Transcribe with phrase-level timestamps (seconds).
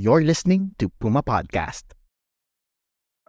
[0.00, 1.92] You're listening to Puma Podcast.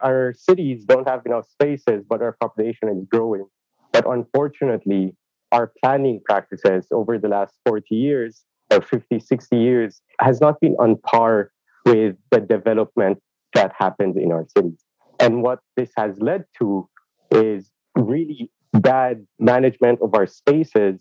[0.00, 3.44] Our cities don't have enough spaces, but our population is growing.
[3.92, 5.12] But unfortunately,
[5.52, 10.72] our planning practices over the last 40 years or 50, 60 years has not been
[10.80, 11.52] on par
[11.84, 13.20] with the development
[13.52, 14.80] that happens in our cities.
[15.20, 16.88] And what this has led to
[17.28, 17.68] is
[18.00, 20.96] really bad management of our spaces.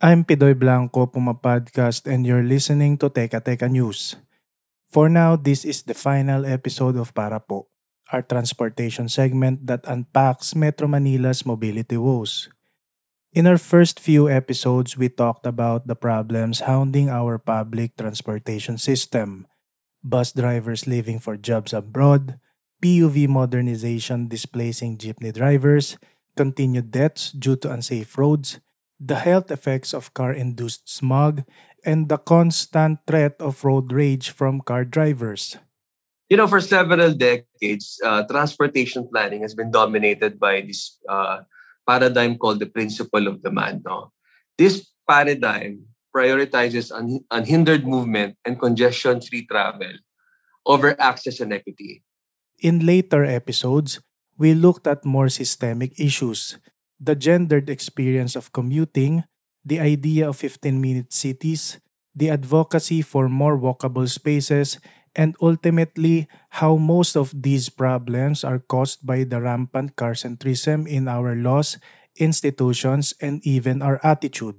[0.00, 4.14] I'm Pidoy Blanco, Puma Podcast, and you're listening to Teka Teka News.
[4.92, 7.72] For now, this is the final episode of Para Po,
[8.12, 12.52] our transportation segment that unpacks Metro Manila's mobility woes.
[13.32, 19.48] In our first few episodes, we talked about the problems hounding our public transportation system
[20.04, 22.36] bus drivers leaving for jobs abroad,
[22.82, 25.96] PUV modernization displacing jeepney drivers,
[26.36, 28.58] continued deaths due to unsafe roads,
[28.98, 31.42] the health effects of car induced smog,
[31.84, 35.56] and the constant threat of road rage from car drivers.
[36.28, 41.44] You know, for several decades, uh, transportation planning has been dominated by this uh,
[41.86, 43.82] paradigm called the principle of demand.
[43.84, 44.12] No?
[44.56, 49.92] This paradigm prioritizes un- unhindered movement and congestion free travel
[50.64, 52.02] over access and equity.
[52.60, 54.00] In later episodes,
[54.38, 56.56] we looked at more systemic issues
[57.02, 59.24] the gendered experience of commuting,
[59.64, 61.78] the idea of 15 minute cities,
[62.14, 64.78] the advocacy for more walkable spaces,
[65.14, 66.28] and ultimately
[66.60, 71.78] how most of these problems are caused by the rampant carcentrism in our laws,
[72.16, 74.56] institutions, and even our attitude.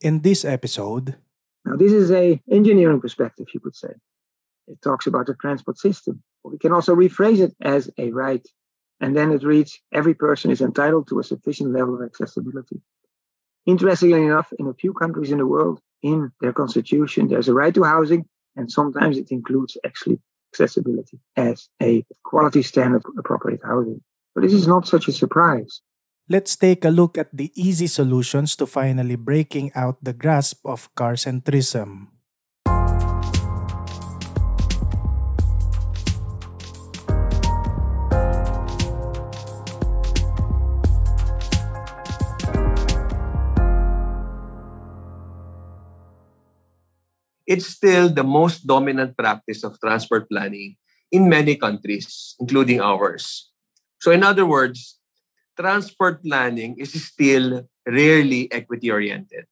[0.00, 1.16] In this episode,
[1.64, 3.92] now this is a engineering perspective, you could say.
[4.68, 6.22] It talks about the transport system.
[6.44, 8.46] We can also rephrase it as a right
[9.00, 12.80] and then it reads every person is entitled to a sufficient level of accessibility.
[13.66, 17.74] Interestingly enough, in a few countries in the world, in their constitution, there's a right
[17.74, 20.20] to housing, and sometimes it includes actually
[20.52, 24.00] accessibility as a quality standard of appropriate housing.
[24.34, 25.80] But this is not such a surprise.
[26.28, 30.92] Let's take a look at the easy solutions to finally breaking out the grasp of
[30.94, 32.08] carcentrism.
[47.46, 50.76] It's still the most dominant practice of transport planning
[51.10, 53.50] in many countries, including ours.
[54.00, 54.98] So, in other words,
[55.58, 59.46] transport planning is still rarely equity oriented.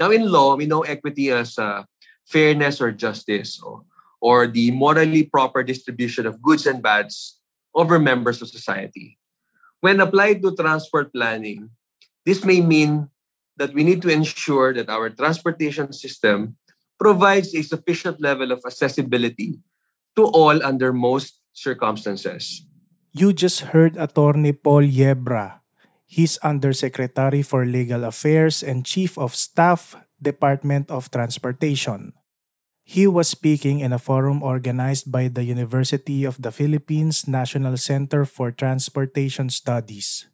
[0.00, 1.84] Now, in law, we know equity as uh,
[2.26, 3.84] fairness or justice or,
[4.20, 7.38] or the morally proper distribution of goods and bads
[7.74, 9.18] over members of society.
[9.80, 11.70] When applied to transport planning,
[12.24, 13.08] this may mean
[13.56, 16.56] that we need to ensure that our transportation system
[16.98, 19.58] provides a sufficient level of accessibility
[20.16, 22.66] to all under most circumstances.
[23.14, 25.62] You just heard Attorney Paul Yebra.
[26.06, 32.12] He's Undersecretary for Legal Affairs and Chief of Staff, Department of Transportation.
[32.88, 38.24] He was speaking in a forum organized by the University of the Philippines National Center
[38.24, 40.26] for Transportation Studies.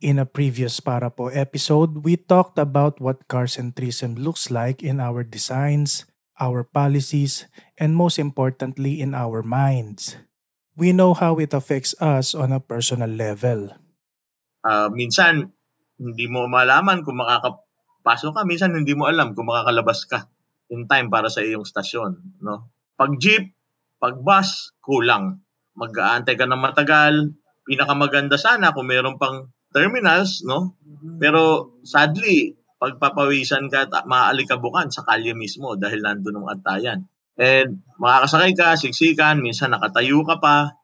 [0.00, 6.08] In a previous Parapo episode, we talked about what carcentrism looks like in our designs,
[6.40, 7.44] our policies,
[7.76, 10.16] and most importantly, in our minds.
[10.72, 13.76] We know how it affects us on a personal level.
[14.64, 15.52] Uh, minsan,
[16.00, 18.42] hindi mo malaman kung makakapasok ka.
[18.48, 20.32] Minsan, hindi mo alam kung makakalabas ka
[20.72, 22.40] in time para sa iyong stasyon.
[22.40, 22.72] No?
[22.96, 23.52] Pag jeep,
[24.00, 25.44] pag bus, kulang.
[25.76, 27.36] Mag-aantay ka ng matagal.
[27.68, 30.76] Pinakamaganda sana kung meron pang terminals, no?
[31.18, 37.00] Pero sadly, pagpapawisan ka at maaalikabukan sa kalye mismo dahil nandun ang antayan.
[37.40, 40.76] And makakasakay ka, siksikan, minsan nakatayo ka pa,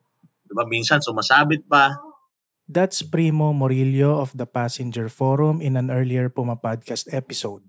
[0.45, 0.65] diba?
[0.65, 2.01] minsan sumasabit pa.
[2.67, 7.63] That's Primo Morillo of the Passenger Forum in an earlier Puma podcast episode.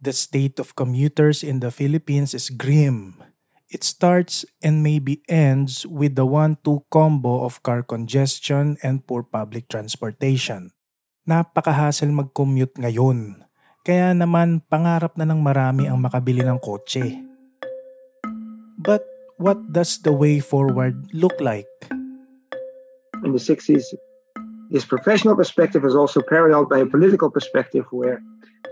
[0.00, 3.20] The state of commuters in the Philippines is grim.
[3.68, 9.20] It starts and maybe ends with the one two combo of car congestion and poor
[9.20, 10.72] public transportation.
[11.28, 13.44] Napaka-hassle mag-commute ngayon.
[13.84, 17.20] Kaya naman pangarap na ng marami ang makabili ng kotse.
[18.80, 19.04] But
[19.36, 21.68] what does the way forward look like?
[23.20, 23.84] In the 60s,
[24.72, 28.24] this professional perspective was also paralleled by a political perspective where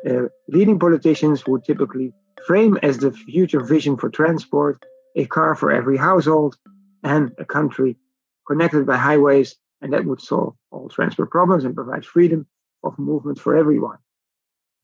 [0.09, 2.17] uh, leading politicians would typically
[2.47, 4.85] frame as the future vision for transport
[5.17, 6.56] a car for every household
[7.03, 7.97] and a country
[8.47, 12.47] connected by highways, and that would solve all transport problems and provide freedom
[12.85, 13.99] of movement for everyone.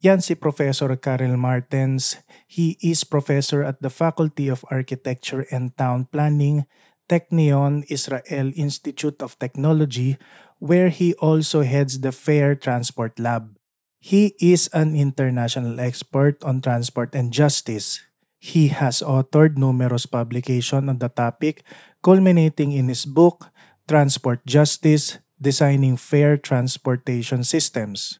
[0.03, 2.19] Yan si Professor Karel Martens.
[2.49, 6.67] He is professor at the Faculty of Architecture and Town Planning,
[7.07, 10.19] Technion Israel Institute of Technology,
[10.59, 13.55] where he also heads the Fair Transport Lab.
[14.03, 18.03] He is an international expert on transport and justice.
[18.43, 21.63] He has authored numerous publications on the topic,
[22.03, 23.55] culminating in his book,
[23.87, 28.19] Transport Justice Designing Fair Transportation Systems.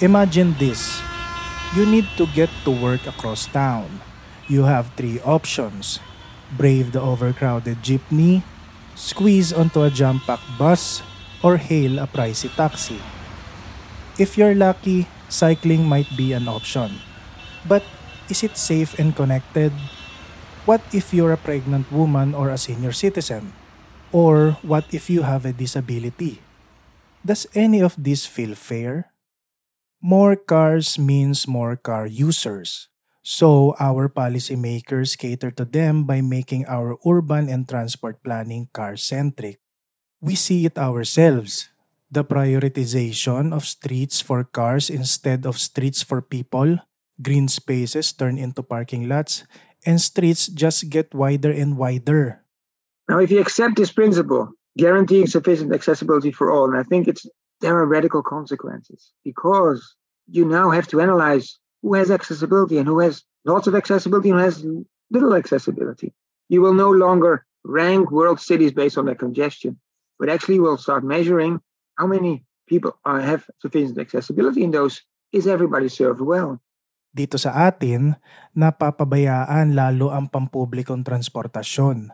[0.00, 1.04] Imagine this.
[1.76, 4.00] You need to get to work across town.
[4.48, 6.00] You have three options.
[6.56, 8.40] Brave the overcrowded jeepney,
[8.96, 11.04] squeeze onto a jam-packed bus,
[11.42, 13.00] or hail a pricey taxi.
[14.18, 17.00] If you're lucky, cycling might be an option.
[17.66, 17.82] But
[18.28, 19.72] is it safe and connected?
[20.64, 23.52] What if you're a pregnant woman or a senior citizen?
[24.12, 26.42] Or what if you have a disability?
[27.24, 29.12] Does any of this feel fair?
[30.00, 32.88] More cars means more car users.
[33.22, 39.60] So our policymakers cater to them by making our urban and transport planning car-centric.
[40.20, 41.68] We see it ourselves.
[42.10, 46.78] The prioritization of streets for cars instead of streets for people,
[47.22, 49.44] green spaces turn into parking lots,
[49.86, 52.44] and streets just get wider and wider.
[53.08, 57.24] Now, if you accept this principle, guaranteeing sufficient accessibility for all, and I think it's
[57.60, 59.94] there are radical consequences because
[60.28, 64.38] you now have to analyze who has accessibility and who has lots of accessibility and
[64.38, 64.64] who has
[65.10, 66.12] little accessibility.
[66.48, 69.78] You will no longer rank world cities based on their congestion,
[70.20, 71.64] but actually will start measuring
[71.96, 75.00] how many people are, have sufficient accessibility in those.
[75.32, 76.60] Is everybody served well?
[77.10, 78.20] Dito sa atin,
[78.54, 82.12] napapabayaan lalo ang pampublikong transportasyon.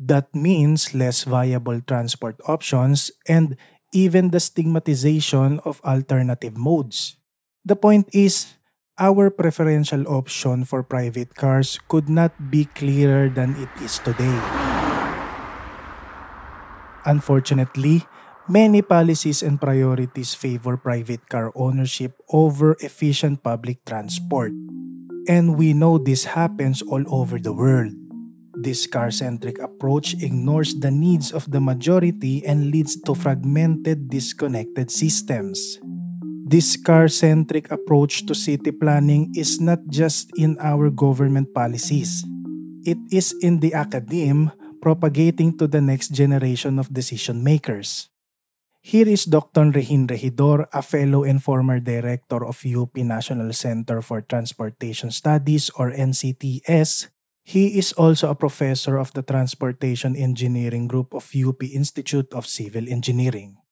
[0.00, 3.54] That means less viable transport options and
[3.94, 7.20] even the stigmatization of alternative modes.
[7.62, 8.58] The point is,
[8.98, 14.40] our preferential option for private cars could not be clearer than it is today.
[17.04, 18.06] Unfortunately,
[18.48, 24.52] many policies and priorities favor private car ownership over efficient public transport.
[25.28, 27.94] And we know this happens all over the world.
[28.62, 35.78] This car-centric approach ignores the needs of the majority and leads to fragmented, disconnected systems.
[36.46, 42.22] This car-centric approach to city planning is not just in our government policies.
[42.84, 44.52] It is in the academe
[44.82, 48.10] propagating to the next generation of decision makers.
[48.82, 49.70] Here is Dr.
[49.70, 55.94] Regin Regidor, a fellow and former director of UP National Center for Transportation Studies or
[55.94, 57.14] NCTS.
[57.46, 62.90] He is also a professor of the Transportation Engineering Group of UP Institute of Civil
[62.90, 63.62] Engineering.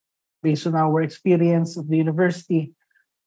[0.43, 2.73] based on our experience at the university,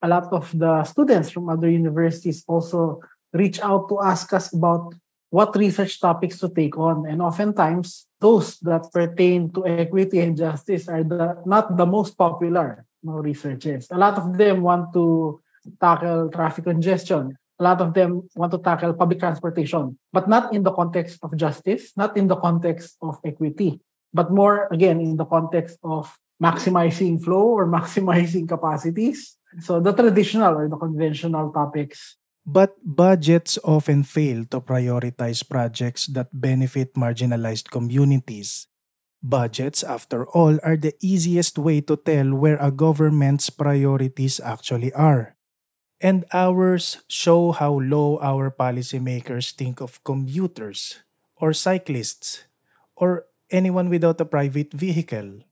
[0.02, 3.00] a lot of the students from other universities also
[3.32, 4.94] reach out to ask us about
[5.34, 7.10] what research topics to take on.
[7.10, 12.86] And oftentimes, those that pertain to equity and justice are the not the most popular
[13.02, 13.90] no, researches.
[13.90, 15.42] A lot of them want to
[15.82, 17.34] tackle traffic congestion.
[17.58, 21.34] A lot of them want to tackle public transportation, but not in the context of
[21.34, 23.82] justice, not in the context of equity,
[24.14, 29.34] but more, again, in the context of maximizing flow or maximizing capacities.
[29.60, 32.18] So the traditional or the conventional topics.
[32.44, 38.68] But budgets often fail to prioritize projects that benefit marginalized communities.
[39.24, 45.36] Budgets, after all, are the easiest way to tell where a government's priorities actually are.
[46.00, 51.00] And ours show how low our policymakers think of commuters,
[51.40, 52.44] or cyclists,
[52.94, 55.48] or anyone without a private vehicle.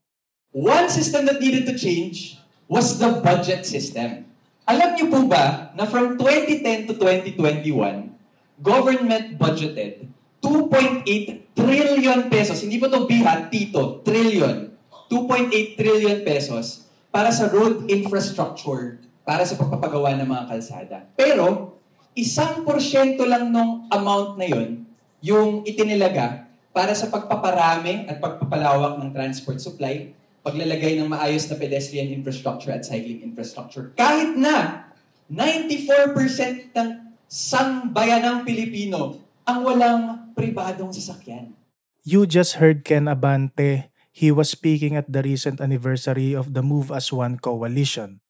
[0.51, 4.29] One system that needed to change was the budget system.
[4.63, 8.15] Alam niyo po ba na from 2010 to 2021,
[8.63, 10.07] government budgeted
[10.39, 11.03] 2.8
[11.51, 12.63] trillion pesos.
[12.63, 14.71] Hindi po to bihat, tito, trillion.
[15.11, 20.97] 2.8 trillion pesos para sa road infrastructure, para sa pagpapagawa ng mga kalsada.
[21.13, 21.75] Pero,
[22.15, 24.87] isang porsyento lang nung amount na yon
[25.23, 30.11] yung itinilaga para sa pagpaparami at pagpapalawak ng transport supply,
[30.43, 33.95] paglalagay ng maayos na pedestrian infrastructure at cycling infrastructure.
[33.95, 34.87] Kahit na
[35.31, 36.89] 94% ng
[37.31, 41.55] sangbayanang Pilipino ang walang pribadong sasakyan.
[42.03, 43.89] You just heard Ken Abante.
[44.13, 48.21] He was speaking at the recent anniversary of the Move as One coalition.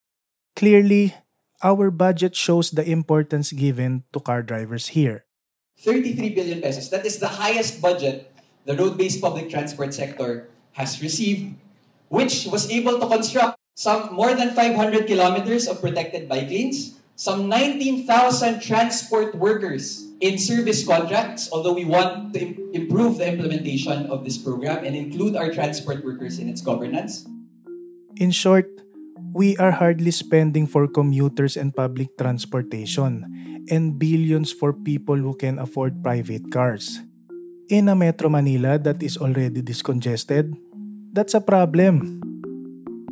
[0.56, 1.18] Clearly,
[1.66, 5.26] our budget shows the importance given to car drivers here.
[5.82, 6.88] 33 billion pesos.
[6.94, 8.32] That is the highest budget
[8.64, 11.56] the road-based public transport sector has received,
[12.14, 17.50] which was able to construct some more than 500 kilometers of protected bike lanes, some
[17.50, 24.22] 19,000 transport workers in service contracts, although we want to im- improve the implementation of
[24.22, 27.26] this program and include our transport workers in its governance.
[28.22, 28.70] In short,
[29.34, 33.26] we are hardly spending for commuters and public transportation
[33.74, 37.02] and billions for people who can afford private cars.
[37.74, 40.54] In a Metro Manila that is already discongested,
[41.14, 42.20] that's a problem.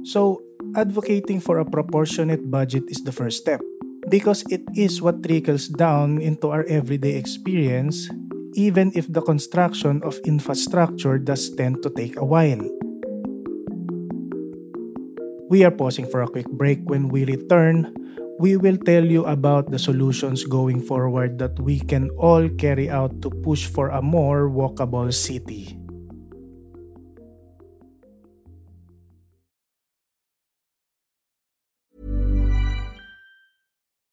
[0.03, 0.41] So,
[0.75, 3.62] advocating for a proportionate budget is the first step
[4.10, 8.10] because it is what trickles down into our everyday experience
[8.53, 12.60] even if the construction of infrastructure does tend to take a while.
[15.48, 16.79] We are pausing for a quick break.
[16.84, 17.93] When we return,
[18.39, 23.22] we will tell you about the solutions going forward that we can all carry out
[23.22, 25.81] to push for a more walkable city.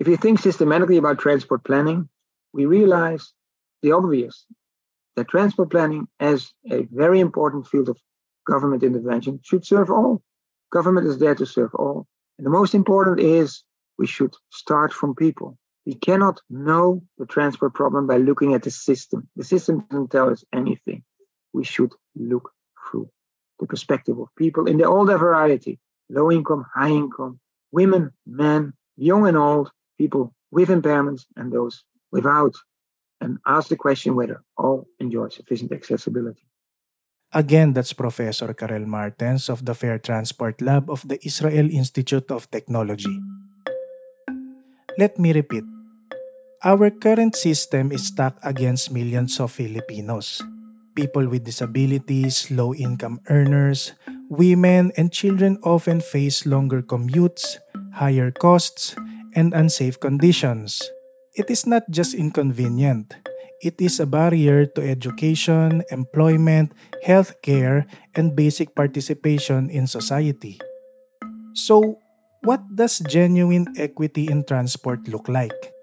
[0.00, 2.08] If you think systematically about transport planning,
[2.52, 3.32] we realize
[3.82, 4.46] the obvious
[5.16, 7.98] that transport planning, as a very important field of
[8.46, 10.22] government intervention, should serve all.
[10.70, 12.06] Government is there to serve all.
[12.38, 13.64] And the most important is
[13.98, 15.58] we should start from people.
[15.84, 19.28] We cannot know the transport problem by looking at the system.
[19.34, 21.02] The system doesn't tell us anything.
[21.52, 22.52] We should look
[22.88, 23.10] through
[23.58, 27.38] the perspective of people in the all their variety low income, high income,
[27.70, 32.54] women, men, young and old, people with impairments, and those without,
[33.20, 36.46] and ask the question whether all enjoy sufficient accessibility.
[37.34, 42.50] Again, that's Professor Karel Martens of the Fair Transport Lab of the Israel Institute of
[42.50, 43.12] Technology.
[44.96, 45.64] Let me repeat.
[46.64, 50.42] Our current system is stacked against millions of Filipinos.
[50.96, 53.92] People with disabilities, low income earners,
[54.32, 57.60] women, and children often face longer commutes,
[57.94, 58.96] higher costs,
[59.34, 60.80] and unsafe conditions.
[61.34, 63.16] It is not just inconvenient,
[63.60, 70.58] it is a barrier to education, employment, healthcare, and basic participation in society.
[71.54, 71.98] So,
[72.42, 75.74] what does genuine equity in transport look like?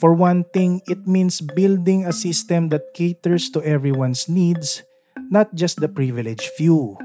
[0.00, 4.82] For one thing, it means building a system that caters to everyone's needs,
[5.30, 6.96] not just the privileged few.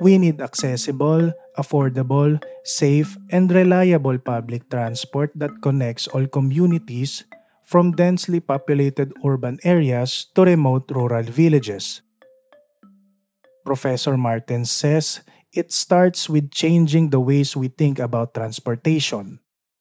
[0.00, 7.24] We need accessible, affordable, safe, and reliable public transport that connects all communities
[7.66, 12.00] from densely populated urban areas to remote rural villages.
[13.66, 15.20] Professor Martens says
[15.52, 19.40] it starts with changing the ways we think about transportation.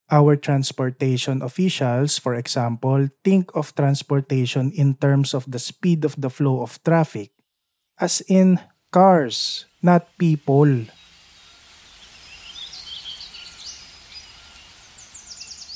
[0.09, 6.31] Our transportation officials, for example, think of transportation in terms of the speed of the
[6.31, 7.31] flow of traffic,
[7.99, 8.59] as in
[8.91, 10.87] cars, not people.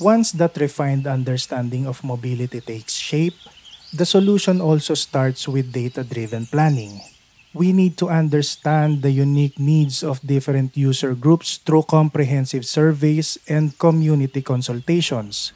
[0.01, 3.37] Once that refined understanding of mobility takes shape,
[3.93, 7.01] the solution also starts with data driven planning.
[7.53, 13.77] We need to understand the unique needs of different user groups through comprehensive surveys and
[13.77, 15.51] community consultations.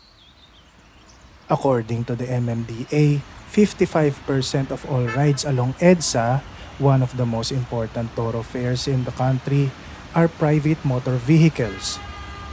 [1.50, 6.44] According to the MMDA, 55% of all rides along EDSA,
[6.80, 9.72] one of the most important thoroughfares in the country,
[10.14, 12.00] are private motor vehicles.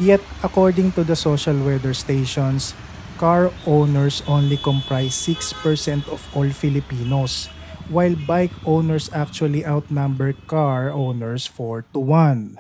[0.01, 2.75] Yet, according to the social weather stations,
[3.19, 7.47] car owners only comprise 6% of all Filipinos,
[7.89, 12.59] while bike owners actually outnumber car owners 4 to 1.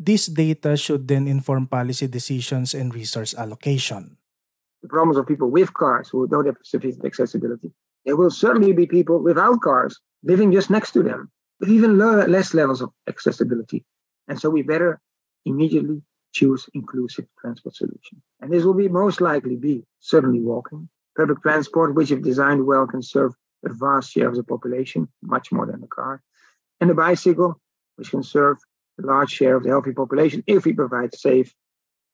[0.00, 4.16] This data should then inform policy decisions and resource allocation
[4.82, 7.70] the problems of people with cars who don't have sufficient accessibility.
[8.04, 12.26] There will certainly be people without cars living just next to them with even lower,
[12.26, 13.84] less levels of accessibility.
[14.28, 15.00] And so we better
[15.44, 18.22] immediately choose inclusive transport solutions.
[18.40, 22.86] And this will be most likely be certainly walking, public transport, which if designed well
[22.86, 23.34] can serve
[23.64, 26.22] a vast share of the population, much more than a car,
[26.80, 27.60] and a bicycle,
[27.96, 28.58] which can serve
[28.98, 31.54] a large share of the healthy population if we provide safe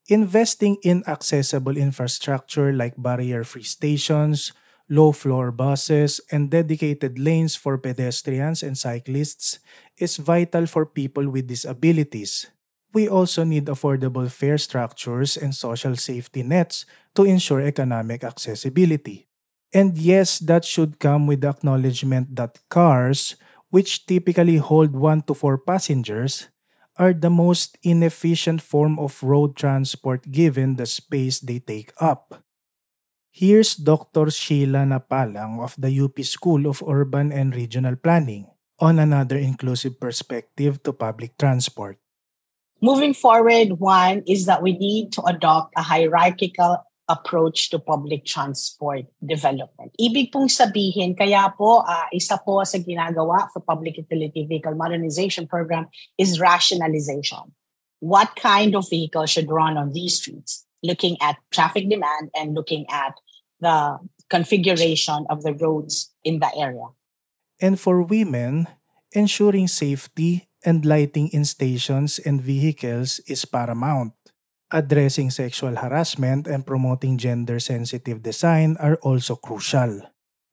[0.08, 4.52] investing in accessible infrastructure like barrier free stations,
[4.88, 9.58] low floor buses, and dedicated lanes for pedestrians and cyclists
[9.98, 12.46] is vital for people with disabilities.
[12.94, 19.28] We also need affordable fare structures and social safety nets to ensure economic accessibility.
[19.74, 23.36] And yes, that should come with the acknowledgement that cars,
[23.70, 26.48] which typically hold 1 to 4 passengers,
[26.96, 32.45] are the most inefficient form of road transport given the space they take up.
[33.36, 34.32] Here's Dr.
[34.32, 38.48] Sheila Napalang of the UP School of Urban and Regional Planning
[38.80, 42.00] on another inclusive perspective to public transport.
[42.80, 46.80] Moving forward, one is that we need to adopt a hierarchical
[47.12, 49.92] approach to public transport development.
[50.00, 55.44] Ibig pong sabihin, kaya po uh, isa po sa ginagawa for Public Utility Vehicle Modernization
[55.44, 57.52] Program is rationalization.
[58.00, 60.64] What kind of vehicle should run on these streets?
[60.80, 63.12] Looking at traffic demand and looking at
[63.60, 63.98] the
[64.28, 66.88] configuration of the roads in the area.
[67.60, 68.68] And for women,
[69.12, 74.12] ensuring safety and lighting in stations and vehicles is paramount.
[74.72, 80.02] addressing sexual harassment and promoting gender sensitive design are also crucial.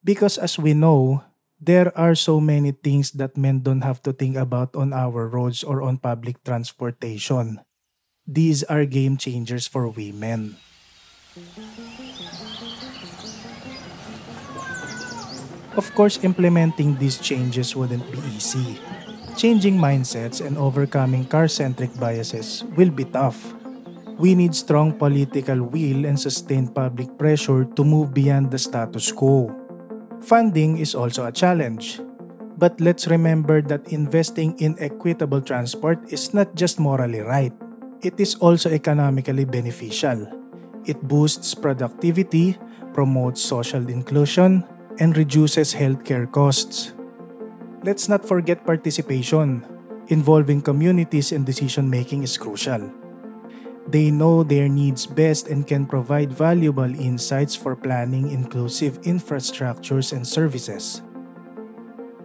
[0.03, 1.23] Because as we know,
[1.59, 5.63] there are so many things that men don't have to think about on our roads
[5.63, 7.61] or on public transportation.
[8.27, 10.57] These are game changers for women.
[15.75, 18.79] Of course, implementing these changes wouldn't be easy.
[19.35, 23.53] Changing mindsets and overcoming car centric biases will be tough
[24.17, 29.49] we need strong political will and sustained public pressure to move beyond the status quo.
[30.21, 31.99] Funding is also a challenge.
[32.57, 37.53] But let's remember that investing in equitable transport is not just morally right,
[38.01, 40.29] it is also economically beneficial.
[40.85, 42.57] It boosts productivity,
[42.93, 44.63] promotes social inclusion,
[44.99, 46.93] and reduces healthcare costs.
[47.83, 49.65] Let's not forget participation.
[50.07, 52.91] Involving communities in decision making is crucial.
[53.87, 60.27] They know their needs best and can provide valuable insights for planning inclusive infrastructures and
[60.27, 61.01] services.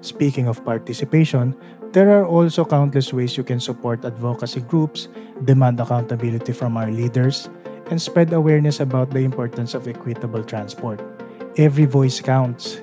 [0.01, 1.57] Speaking of participation,
[1.91, 5.09] there are also countless ways you can support advocacy groups,
[5.45, 7.49] demand accountability from our leaders,
[7.91, 11.03] and spread awareness about the importance of equitable transport.
[11.59, 12.81] Every voice counts.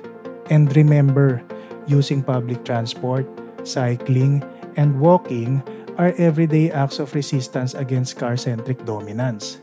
[0.50, 1.42] And remember,
[1.86, 3.24] using public transport,
[3.64, 4.44] cycling,
[4.76, 5.64] and walking
[5.96, 9.60] are everyday acts of resistance against car centric dominance.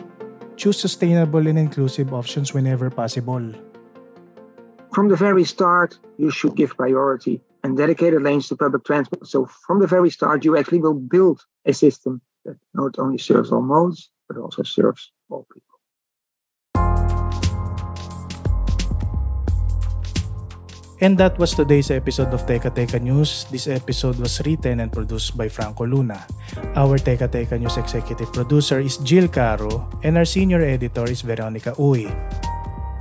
[0.58, 3.54] Choose sustainable and inclusive options whenever possible.
[4.92, 9.28] From the very start, you should give priority and dedicated lanes to public transport.
[9.28, 13.52] So, from the very start, you actually will build a system that not only serves
[13.52, 15.12] all modes, but also serves
[21.02, 23.50] And that was today's episode of Teka Teka News.
[23.52, 26.24] This episode was written and produced by Franco Luna.
[26.78, 31.76] Our Teka Teka News executive producer is Jill Caro, and our senior editor is Veronica
[31.76, 32.08] Uy.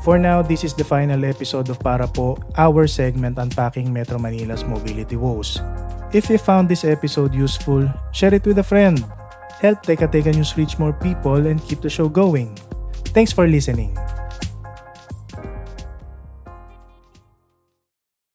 [0.02, 4.66] For now, this is the final episode of Para Po, our segment unpacking Metro Manila's
[4.66, 5.62] mobility woes.
[6.10, 8.98] If you found this episode useful, share it with a friend.
[9.62, 12.58] Help Teka Teka News reach more people and keep the show going.
[13.14, 13.94] Thanks for listening.